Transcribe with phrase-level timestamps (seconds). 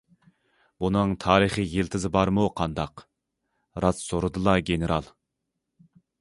[0.85, 3.03] بۇنىڭ تارىخىي يىلتىزى بارمۇ، قانداق؟-
[3.87, 5.13] راست سورىدىلا، گېنېرال.